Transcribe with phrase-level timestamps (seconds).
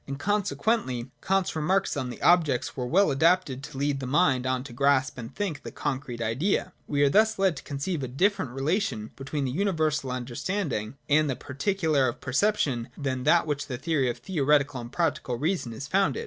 [0.07, 4.63] And consequently Kant's remarks on these objects were well adapted to lead the mind on
[4.63, 6.73] to grasp and think the concrete Idea.
[6.87, 10.95] 56.] We are thus led to conceive a different relation between the universal of understanding
[11.07, 14.81] and the par ticular of perception, than that on which the theory of the Theoretical
[14.81, 16.19] and Practical Reason is founded.